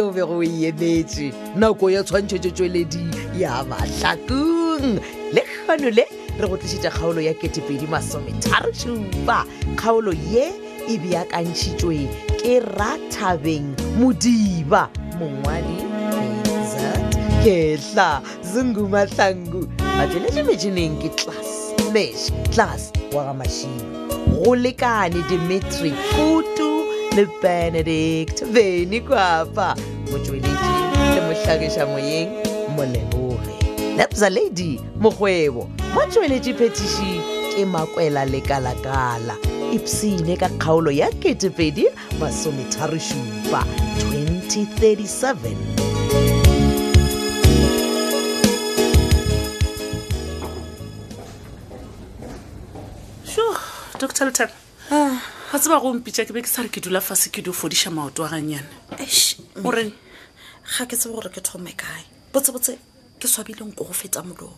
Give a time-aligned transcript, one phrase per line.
[0.00, 3.00] yeo bego o e emetse nako ya tshwantšhetso tsweledi
[3.38, 4.96] ya mahlakong
[5.32, 6.06] le kgano le
[6.40, 9.44] re go tlisitše kgaolo ya 2037
[9.76, 10.48] kgaolo ye
[10.88, 11.98] e beakantšhitšwe
[12.40, 14.88] ke rathabeng modiba
[15.20, 15.76] mongwadi
[16.54, 18.08] ezat kehla
[18.52, 21.50] zungumahlangu matsweletše metšhineng ke tlas
[21.92, 24.08] mesh tlas wa gamašino
[24.40, 26.70] go lekane dimitri kutu
[27.16, 29.76] le benedict benikwapa
[30.12, 30.52] motsweletši
[31.14, 32.30] le mohlagiša moyeng
[32.74, 33.54] moleboge
[33.96, 35.64] lepsa lady mokgwebo
[35.94, 37.10] mo tsweletše phetiši
[37.54, 39.34] ke makwela lekalakala
[39.72, 43.62] ipsene ka kgaolo ya 2 masometharišupa
[44.10, 45.34] 2037
[54.02, 54.52] dr lethaba
[55.52, 57.52] ga tseba go mpitša ke be ke sa re ke dula fase ke di o
[57.54, 58.89] fodiša maoto a gannyane
[59.60, 59.66] Mm.
[59.68, 59.84] ore
[60.72, 62.72] ga ke tsebe gore ke thome kae botsebotse
[63.20, 64.56] ke swabileng ko go feta molomo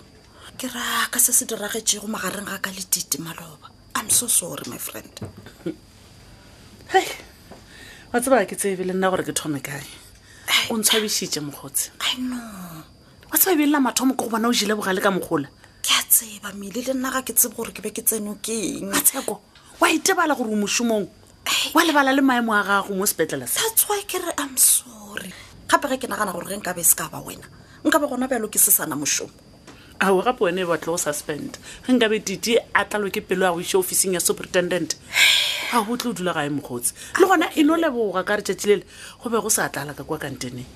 [0.58, 3.66] ke raka se se diragetsego magareng ga ka le dite maloba
[3.98, 5.10] i'm so sorry my friend
[6.94, 7.06] hei
[8.14, 9.82] wa tseba ke tsebe le nna gore ke thome kae
[10.70, 12.38] o ntshwabišitse mogotsi i know
[13.30, 15.50] wa tseba ebelela mathomo ke go bona o jile bogale ka mogola
[15.82, 18.94] ke a tseba mmele le nna ga ke tsebe gore ke be ke tseno keng
[18.94, 19.42] a tsheko
[19.82, 21.10] wa itebala gore o mošomong
[21.74, 25.32] wa lebala le maemo a gago mo sepetlele sa tshwae ke re am sorry
[25.68, 27.46] gape ge ke nagana gore re nka be se ka ba wena
[27.86, 29.32] nka ba gona bjalo ke sesana mošomo
[30.00, 33.52] ao gape wene e batle go suspend ge nkabe didi a tlalwe ke pelo ya
[33.52, 34.94] go ise officing ya superintendent
[35.72, 38.42] ga go tle o dula ga e mogotsi le gona e no leboga ka re
[38.42, 38.84] tšatilele
[39.22, 40.68] go be go sa tlala ka kwa kanteneng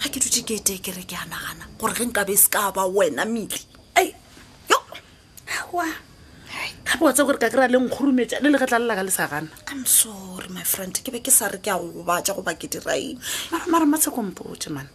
[0.00, 3.24] ga ke dute ke ete kere ke anagana gore ge nkabe se ka ba wena
[3.24, 3.56] mele
[3.96, 4.12] ei
[4.68, 4.76] yo
[5.72, 6.07] wow
[6.88, 9.28] gape wa tsa gore ka kry-a le nkgorumetsa le le ge tla lelaka le sa
[9.28, 12.64] gana im sorry my friend ke be ke sa re ke a gobatja goba ke
[12.64, 13.20] diraine
[13.68, 14.88] mara matshekompotse mane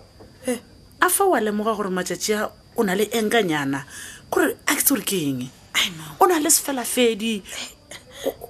[0.50, 0.60] e eh,
[0.98, 3.86] a fa o a lemoga gore matšatšia o na le enkanyana
[4.34, 5.46] gore a ke tse gore ke eng
[6.18, 7.46] o na le sefela fedi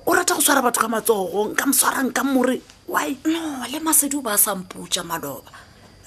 [0.08, 2.56] o rata go tshwara batho ka matsogo nka mo tshwarang ka more
[2.88, 5.52] why no le masedi o ba a sa mputsa maloba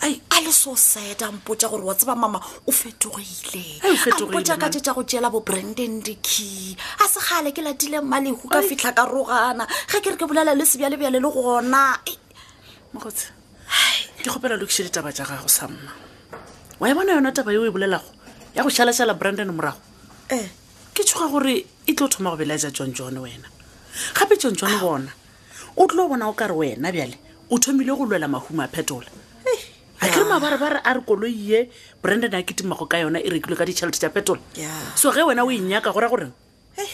[0.02, 0.08] a
[0.40, 5.02] le so sad a mpotsa gore wa tseba mama o fetogile a ka tse go
[5.02, 10.00] tšela bo branden dikey a se kgale ke latile mmalehu ka fitlha ka rogana ge
[10.04, 11.96] ke re ke bolela le sebjalebjale le gona
[12.92, 13.32] mogotse
[14.22, 15.88] ke kgopela lokiše ditaba ja gago sa mma
[16.80, 18.04] wa e bona yona taba yeo e bolelago
[18.54, 19.80] ya go šalašala branden morago
[20.30, 20.48] ee
[20.92, 23.48] ke tshoga gore e tlo thoma go belaetša john john wena
[24.12, 25.08] gape john john bona
[25.80, 27.16] o tlo bona o kare wena bjale
[27.50, 29.08] o thomile go lwela mahumo a phetola
[30.28, 31.70] mabarebare a re koloi ye
[32.02, 34.40] branden a ketimago ka yona e rekilwe ka ditšhelete tsa petola
[34.94, 36.32] so ge wena o enyaka goraya goreng
[36.76, 36.92] eh,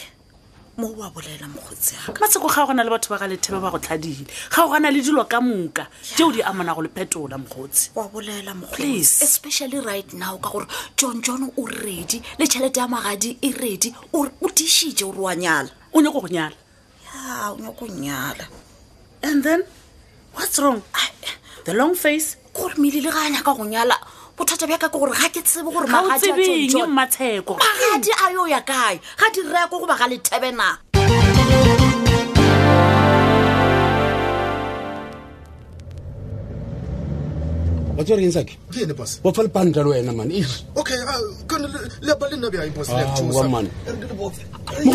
[0.77, 3.77] mo wa bolela mogotsiaka matsheko ga go na le batho ba ga letheba ba go
[3.79, 8.07] tladile ga go na le dilo ka moka tseo di amanago le phetola mogotsi wa
[8.07, 10.67] bolela mogotsi especially right now ka gore
[10.97, 15.35] john john o redi le tšhelete ya magadi e redi ore o tišitse ore wa
[15.35, 16.55] nyala o nyako go nyala
[17.13, 18.45] ya o nyako nyala
[19.23, 19.63] and then
[20.35, 21.31] what's wrong eh.
[21.65, 23.95] the long face gore mele le ga a nyaka go nyala
[24.37, 29.79] bothata bjaka ke gore ga ke tsebe gore magadimatshekomagadi a yo ya kae ga direko
[29.81, 30.79] goba ga lethebena
[37.97, 40.83] watsorensakeofa lepanta le wena manemogo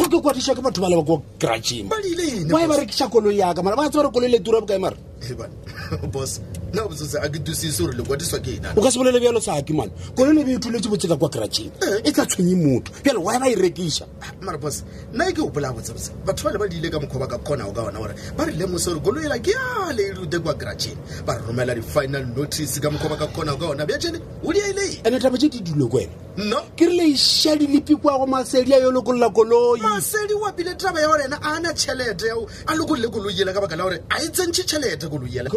[0.09, 3.91] ke kwadiswa ke batho ba leba ko kragimae ba rekisa kolo yaka mara ba e
[3.91, 4.97] tsa gore kolo le tura bokae mare
[6.73, 9.57] nna botsetse a ke tusise gore lekwadiso ke ena o ka se bolele bjalo sa
[9.65, 12.03] ke mane kolone e be e tuletse botse kwa keratšheng eh.
[12.05, 14.85] e tla tshwenye motho bjale wa ba e rekiša ah, marapos
[15.17, 17.39] nna e ke o bolaya botsebotse batho ba le ba diile ka mokgwa ba ka
[17.41, 21.01] kgonao ka ona gore ba re lemosa gore koloi ke yale e rute kwa keratšheng
[21.25, 24.61] ba re romela di-final notice ka mokgwa ba ka kgonao ka ona bjatšene o di
[24.61, 26.05] ailei ande taba tše di dilo ko
[26.37, 31.09] no ke rile iša e dilipikwago masedi a yo lokolola koloi o apile taba ya
[31.09, 34.29] gorena a na tšhelete yao a lokolole koloi ela ka baka la gore a e
[34.29, 35.49] tsentšhe tšhelete koloi ela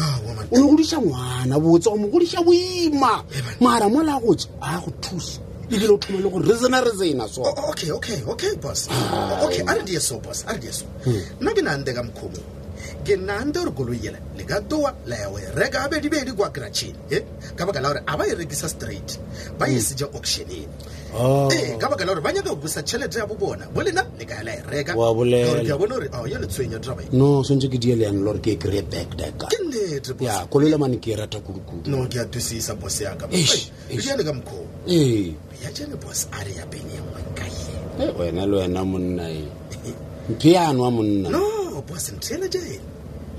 [0.00, 3.24] o ne godisa ngwana botsa o mo godisa boima
[3.60, 7.54] mara mola gotse a go thusa ebile o thoma le gore resena resena soa
[9.74, 11.22] re dieso bos a re dieso hmm.
[11.40, 12.59] nna ke nang te ka mokgomo
[13.04, 16.68] ginnaande orgolu yɛlɛ liga dowa la ya wɛ rɛga abɛ di bɛ ni gwa kira
[16.72, 17.22] ci eh
[17.56, 19.18] kaba ka laura aba yɛrɛ gisa straight
[19.58, 19.86] ba yɛ hmm.
[19.88, 20.66] sija auctionee
[21.12, 21.50] Oh.
[21.50, 23.66] Eh, kama ka laura banyaka gusa challenge ya bubona.
[23.74, 24.94] Bole na ni kala rega.
[24.94, 25.42] Wa bole.
[25.42, 26.06] Lori ya bonori.
[26.14, 27.02] Oh, yele tswenya drama.
[27.10, 29.48] No, sonje ke diele yang lori ke kre back that guy.
[29.50, 30.26] Kenne triple.
[30.30, 31.88] Ya, kolele mani ke rata kuruku.
[31.90, 33.32] No, ke atusisa boss ya kama.
[33.34, 33.72] Eish.
[33.90, 34.64] Ijele kamkho.
[34.86, 35.34] Eh.
[35.60, 38.06] Ya jene boss ari ya benya mwankaye.
[38.06, 39.26] Eh, wena lo wena munna.
[39.30, 39.44] E.
[40.30, 41.26] Mpiano wa munna.
[41.28, 41.59] No.
[41.80, 42.80] toropo a sentlhele jee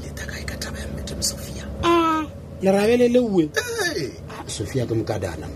[0.04, 2.24] letaka e ka taba ya mmetem sofia ah.
[2.24, 2.28] a
[2.62, 5.48] lerabele le uwe ah, sofia ke mokadana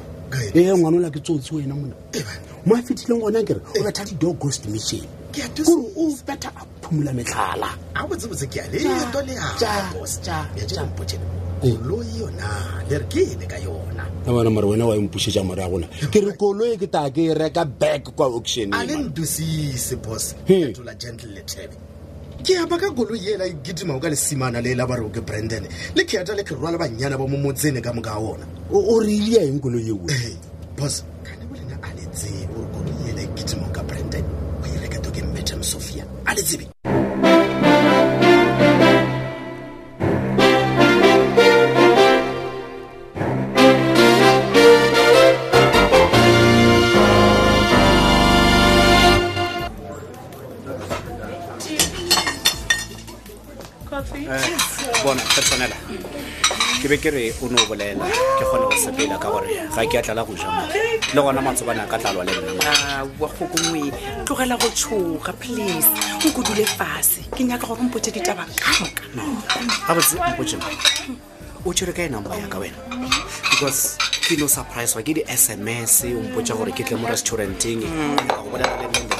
[0.55, 2.23] ee eh, ngwana o la ke tsotsi wena mona eh,
[2.65, 3.83] mo a fetileng gona kere o eh.
[3.83, 5.05] betha di-do ghost mission
[5.65, 11.19] kore o betha a phumola metlhala a botsebotse ke a leto leaoyaampoee
[11.65, 12.47] koloi yona
[12.89, 16.19] le re ke ene ka yona a bana mare wena wa empušetša mora gona ke
[16.21, 21.75] re koloi ke ta ke e reka back kwa auctionale ndusise bos etola gentle letlebe
[22.43, 25.63] ke a baka golo yela e gidima o ka lesimana le la barego ke brandon
[25.95, 28.43] le kheata le kerwala bannyana ba mo motsene ka moka ona
[28.73, 29.97] o reile a eng kolo yeo
[30.75, 34.25] bos kane bolena a letse gore koloyela e gidima o ka brandon
[34.61, 36.64] o ereka toke mmetam sophia a letsebe
[55.27, 55.75] ke tshwanela
[56.81, 59.83] ke be ke re o ne o bolela ke kgone go sepela ka gore ga
[59.89, 60.69] ke a tlala go ja mae
[61.15, 63.89] le gona matsobane a ka tlalwa le nnaa ah, gokongwe
[64.25, 65.89] tlogela go tshoga please
[66.25, 68.85] o kodule fase ke nyaka gore mpotse ditaba kaka
[69.87, 70.69] ga botse mpotse ma
[71.65, 72.77] o tshere ka e number yaka wena
[73.49, 76.97] because ke no surprise wa ke di s m s o mpotsa gore ke tle
[77.01, 77.81] mo restauranteng
[78.29, 79.14] go bolela le nne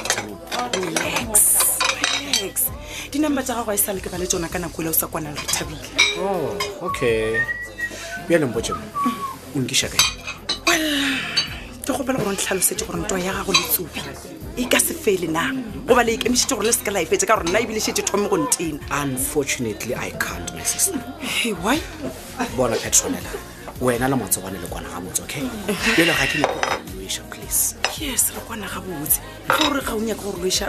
[3.16, 5.06] dinumber tsa gago a e sa leke ba le tsona ka nako le o sa
[5.08, 5.88] kwana le re thabile
[6.20, 6.52] oh,
[6.84, 7.40] okay
[8.28, 8.84] bjale mbotjena
[9.56, 9.88] o nkiša
[10.68, 10.88] well
[11.84, 14.04] ke gopela gore ntlhalosetse gore ntwa ya gago letsobi
[14.60, 15.48] e ka se fele na
[15.88, 18.36] goba le ikemišitše gore le seke la efetse ka gore nna ebile šetse thome go
[18.36, 21.80] ntena unfortunately i can't my sister hey, why
[22.56, 23.30] bona petronela
[23.80, 25.40] wena le matsobane le kwana gabotse okay
[25.96, 30.20] pele ga ke nyako gore loeša please yes re kwana ga gore ga o nyaka
[30.20, 30.68] gore loeša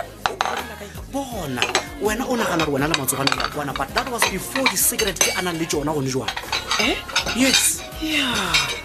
[1.12, 1.62] bona
[2.02, 5.32] wena o nagana gore wena le matsogane ya kwana but that was before di-cigarette ke
[5.38, 6.32] a nang le tsona gone jwale
[6.80, 6.96] eh?
[7.36, 8.76] yes yeah.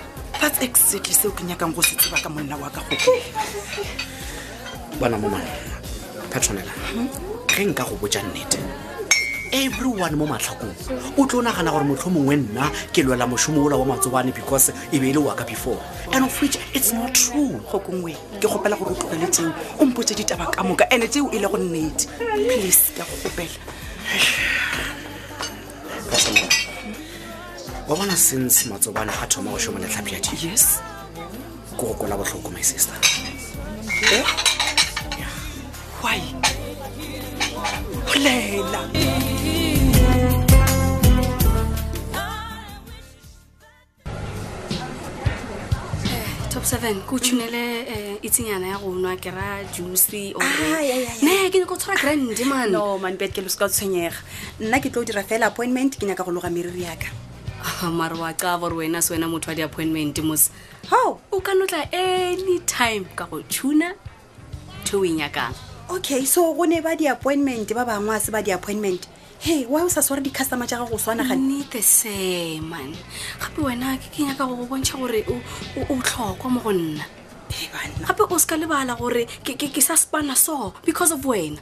[0.41, 3.12] that's exactly seo ke nyakang go se tseba ka monna wa ka go
[5.00, 5.47] bona mo mana
[6.31, 8.59] ka ge nka go botja nnete
[9.52, 10.72] everyone mo matlhakong
[11.16, 14.99] o tlo nagana gore motlho mongwe nna ke lwela mošomo ola wa matsobane because e
[14.99, 15.78] be e le waka before
[16.12, 20.14] and of which it's not true gokongwe ke gopela gore o tlogele tseo o mpotse
[20.16, 22.08] ditaba ka moka and-e tseo e le go nnete
[22.46, 23.58] please ka go gopela
[27.88, 30.81] wa bona sense matsobane ga thoma go šoma letlhapi ya di yes
[31.76, 32.94] ko go kola botlhoko my sister
[36.00, 36.41] why
[38.12, 38.82] bolela
[46.50, 51.49] top seven eh, ah, ke o tshunele um itsenyana ya gonwa ke ra juicy orne
[51.49, 54.12] ke nyaka go tshwara grande eh, man no manbet ke lo se ka tshwenyega
[54.61, 57.09] nna ke tlo o dira fela appointment ke nyaka go loga meriri yaka
[57.64, 60.50] ah, mare wa tsaa gore wena se wena motho wa di-appointment mos
[60.93, 63.94] ho o ka notla any time ka go tshuna
[64.85, 65.55] to o e nyakang
[65.96, 69.04] okay so go ne ba di-appointment ba bangwe a se ba di-appointment
[69.44, 72.96] he wa o sa sware di-customer ja gago swana ga nete seman
[73.36, 75.36] gape wena ke ke nyaka go bontšha gore o
[76.00, 77.04] tlhokwa mo go nna
[78.08, 79.52] gape o seka lebala gore ke
[79.84, 81.61] sa spana so because of wena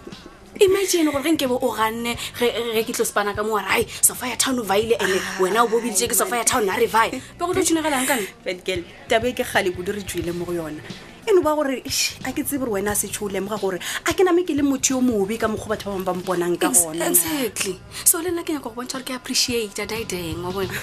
[0.66, 4.58] imagine gore ge nkebo o ganne ge ke tlo spana ka moware ai sofia town
[4.58, 7.54] o vaile ande ah, wena o bobidie ke sofia town a re vae be go
[7.54, 10.82] tlo tshunegelang kane fedgal tabo e ke gale kodi re tswile mo go yona
[11.28, 11.76] e no ba gore
[12.24, 14.62] a ke tsebe gore wena a setšho o lemoga gore a ke name ke le
[14.62, 18.30] motho yo mobi ka mokgwa batho ba bangwe ba mponang ka gona exactly so le
[18.32, 20.76] nna ke nyaka go bontsha gore ke appreciata daedeng wa bona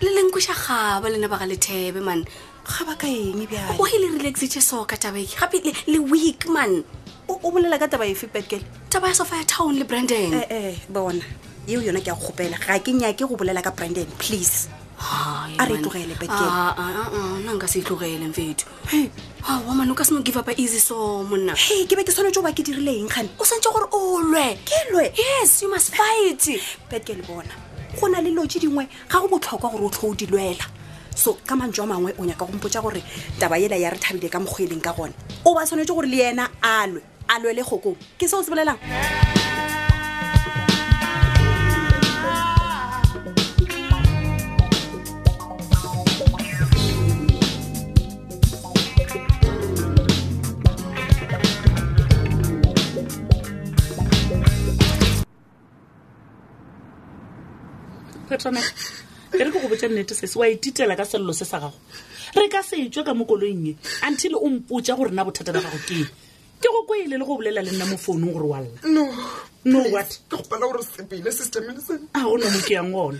[0.00, 2.24] le lenkweša gaba lena ba ga lethebe man
[2.70, 5.60] ga ba ka eng bjale o ile relaxitše so tabae gape
[5.92, 6.80] le week man
[7.28, 10.66] o bolela ka taba efe petkele taba ya sofa ya town le branden ee eh,
[10.72, 11.22] eh, bona
[11.70, 15.64] eo yona ke ya go gopela ga ke nyake go bolela ka branden please a
[15.66, 18.66] re tlogele bekena ah, ah, ah, nka se e tlogeeleng fetho
[19.66, 22.42] wamane o ka seno give up easy so monna e ke be ke tshwanetse o
[22.42, 26.42] ba ke dirileng gane o santse gore o lwe ke lwe yes you must fight
[26.90, 27.54] bekele bona
[28.00, 30.66] go na le lotse dingwe ga go botlhokwa gore o tlho o di lwela
[31.14, 33.02] so ka mantswe a mangwe o nyaka gompotsa gore
[33.38, 35.14] taba ela ya re thabile ka mokgweleng ka gone
[35.46, 38.76] o ba tshwanetse gore le yena a lwe a lwele gokong ke seo se bolelang
[38.90, 39.39] yeah.
[58.30, 58.70] kgwethanaka
[59.34, 61.74] e re ke go botsa nnete sese wa ititela ka selelo se sa gago
[62.38, 65.58] re ka se tswe ka mo koloing e until o mpotsa gore na bothata ba
[65.60, 66.04] gago ke
[66.62, 69.02] ke go kwele le go bolela le nna mo founung gore wa lla no
[69.66, 72.70] no what ke gopela gore sepeile system e le sene a ah, ona mo ke
[72.74, 73.18] yang ona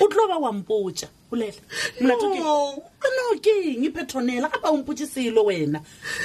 [0.00, 1.62] o tlo ba wa mpotsa bolela
[2.00, 5.80] molato ke no ah, ke eng e petonela ga ba o mpotse selo e wena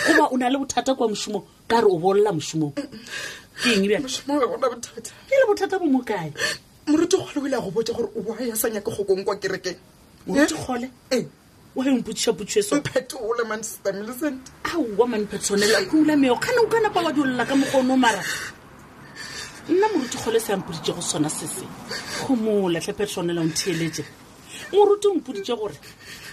[0.08, 4.08] goba o na le bothata kwa mošomong ka re o bolla mošomong ke eng bjale
[5.28, 6.32] ke le bothata bo mokae
[6.88, 9.78] morutekgole o ile a go botsa gore o boa ya sanya ke gokong kwa kerekeng
[10.28, 11.26] morutekgole ee
[11.76, 11.84] o e.
[11.86, 17.46] le mputisa putshweso phetole manster millicent aowa manpetsonelakula meo kgane o ka napa wa diolola
[17.46, 18.24] ka mogono mara
[19.70, 21.66] nna morutekgole se ampodite go sona sese
[22.28, 24.04] gomolatlhe petronela ontheeletse
[24.74, 25.76] morute ompodite gore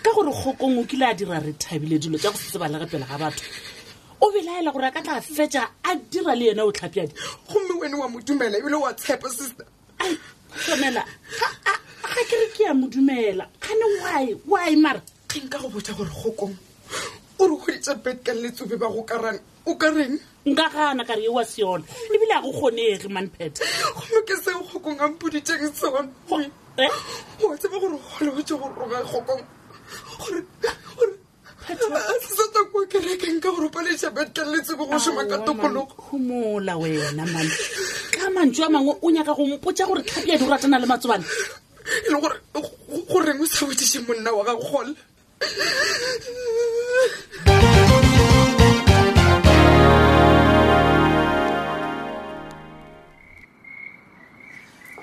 [0.02, 2.86] ka gore kgokong o kile a dira re thabile dilo tsa go setse bala ge
[2.90, 3.42] pele ga batho
[4.20, 7.12] o bela ela gore a ka tla fetsa a dira le yena o tlhapeadi
[7.52, 9.66] gomme wene wa modumela ebile wa tshepe sister
[10.62, 11.02] tsonela
[11.40, 11.74] ga
[12.28, 16.56] ke re ke ya modumela kgane wy wy mara ke nka go botsa gore gokong
[17.40, 20.16] o re goditse betkan letsobe ba go karane o kareng
[20.50, 21.84] nka gana kare e wa se yone
[22.14, 23.54] ebile a go kgonege manpet
[23.96, 26.08] gomme ke seo gokong a mpoditeng tsone
[26.78, 26.90] eh?
[27.44, 29.42] wa tseba gore gole o tse go roga gokong
[30.20, 30.42] gore
[32.12, 37.52] asesatakoa kerekeng ka go ropa letšabetkan letsebe go soma ka tokologo gomola wena mane
[38.12, 41.24] ka mantse a mangwe o nyaka go mpotsa gore tlhapi a di ratana le matsobane
[42.06, 42.36] ele gore
[43.10, 44.92] goreng o sabotsise monna wa ka gole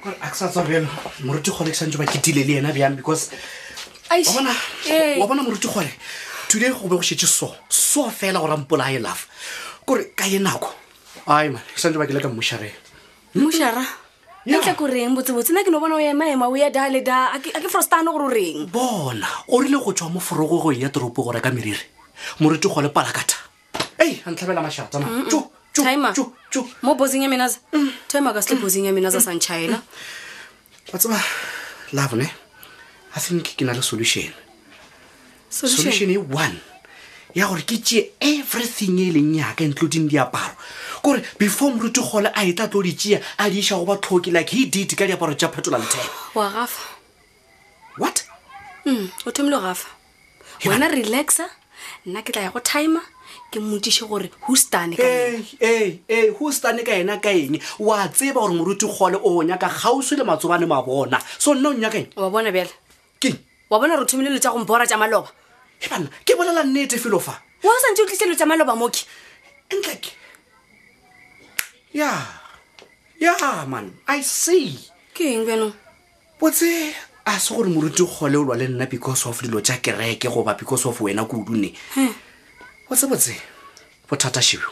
[0.01, 0.87] gore a ke sa tsabelo
[1.25, 4.53] moruti gole ke santse ba ketile le yena bjang becausewa
[5.27, 5.91] bona moruti gole
[6.47, 9.27] tude go be go shetse so so fela gore a mpola a e lafa
[9.87, 10.69] kore ka ye nako
[11.33, 12.82] ai ma ke santse ba ke le ka mmošareng
[13.35, 13.85] mošara
[14.45, 17.51] ntle koreng botsebotse na ke no bona o emaema o ya dale da a ke
[17.71, 21.49] frostane gore o reng bona o rile go tswa mo forogogong ya toropo go reka
[21.51, 21.79] meriri
[22.39, 23.35] morete go le palakata
[23.99, 24.99] ei a ntlhabela mašatsa
[26.81, 27.91] mo bosing ya menasa mm.
[28.07, 30.91] timer ka sele bosing ya menasa sanchina mm.
[30.93, 31.19] wa tseba
[31.93, 32.27] lovene
[33.15, 34.29] i think ke na le solution
[35.49, 36.59] solution e one
[37.35, 40.53] ya gore ke tee everything e e leng yaka ntlodin diaparo
[41.01, 44.31] kore before moruti gole a etla tlo di tea a di iša go ba tlhoki
[44.31, 46.67] like he did ka diaparo tša phetola ntheaaa
[47.97, 48.23] what
[48.85, 49.89] mm, o thomile gafa
[50.65, 51.49] wena relaxa
[52.05, 53.01] nna ke tla ya go time
[53.49, 58.41] ke mmotise gore hostane ee hostane ka ena eh, eh, eh, ka eng oa tseba
[58.41, 62.51] gore moruti gole o nyaka kgauswi le matsobane mabona so nna o nyakeng wa bona
[62.53, 62.69] bela
[63.19, 65.33] keng wa bona re o thomile lo tsa go mbora tsa maloba
[65.83, 69.05] e banna ke bolela nnete felo fa wa o santse o tlitlhelo tsa maloba moke
[69.71, 70.11] ntle ke
[71.93, 72.09] ya
[73.19, 74.79] ya man i see
[75.13, 75.73] ke eng beno
[76.39, 80.29] botse a se gore moruti kgole o lwa le nna because of dilo tja kereke
[80.29, 81.75] goba because of wena kudune
[82.89, 83.35] botse botse
[84.09, 84.71] bothata shebo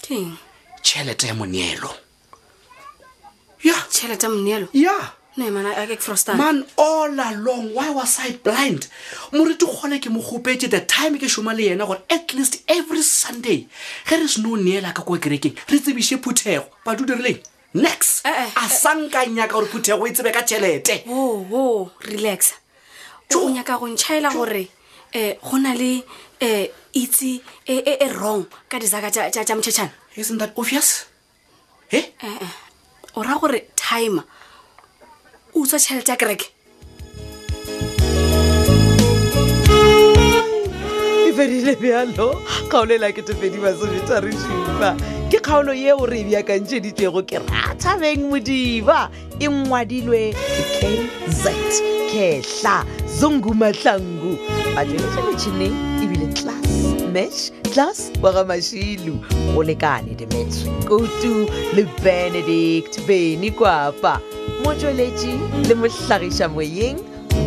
[0.00, 0.36] ke eng
[0.82, 1.92] tšhelete ya moneelo
[3.62, 8.88] ya tšhelete ya moneelo ya yeah man all along why was i blind
[9.32, 13.02] morete kgole ke mo gopetse the time ke soma le yena gore at least every
[13.02, 13.58] sunday
[14.08, 14.94] ge er re seno neela eh, eh, eh.
[14.94, 17.38] ka kwa kerekeng re tsebise phuthego badu dirileng
[17.74, 22.52] next a sankanyaka gore phuthego e tsebe ka tšhelete o relax
[23.34, 24.66] o nyaka go ntšhaela gore
[25.14, 25.92] um go na le
[26.42, 27.34] um itse
[27.66, 31.06] e, e, e wrong ka disaka tša motšhetšhana isn't that obvious
[31.92, 32.50] e eh?
[33.14, 34.24] o ra gore timer
[35.54, 36.46] o utswa tšhelete ya kereke
[41.28, 44.94] e ferile bjalo kgaolo e le ketefedi masometare supa
[45.30, 50.22] ke kgaolo yeo re e bjakantšeditsego ke rathabeng modiba e ngwadilwe
[50.80, 51.46] kz
[52.12, 52.84] kehla
[53.20, 54.36] zungu matlangu
[54.76, 56.70] batleletše metšhineng ebile tlas
[57.14, 57.40] mash
[57.72, 59.16] tlas wa ga mašilu
[59.54, 64.16] go lekane demetri kutu le benedict beny kwapa
[64.68, 65.32] motšweletši
[65.68, 66.98] le mohlagišamoyeng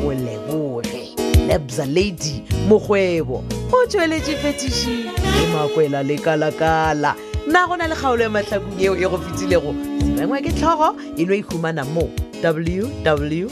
[0.02, 1.04] molebore
[1.48, 2.36] lebza lady
[2.70, 3.38] mokgwebo
[3.74, 7.12] o tšweletše fetiši le makwela le kalakala
[7.48, 11.26] na go na le kgaolo ya mahlakong yeo e go fetilego sebengwe ke tlhogo e
[11.26, 12.10] no ikhumana mo
[12.44, 13.48] www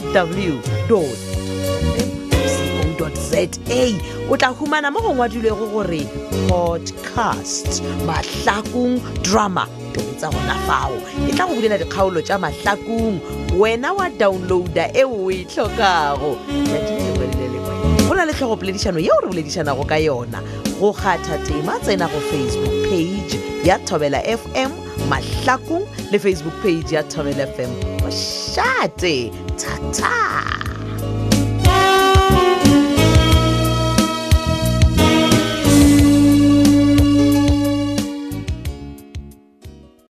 [3.30, 3.46] za
[4.30, 6.06] o tla humana mo go ngwadilwego gore
[6.48, 10.92] podcast mahlakong drama ditoro tsa gona fao
[11.28, 13.16] e tla go bulela dikgaolo tsa mahlakong
[13.60, 19.84] wena wa downloada e o e tlhokago e go na le tlhogopoledišano yeo re boledišanago
[19.88, 20.40] ka yona
[20.80, 24.70] go kgatha tema tsena go facebook page ya thobela fm
[25.08, 27.70] mahlakong le facebook page ya thobela fm
[28.02, 30.59] mošate thata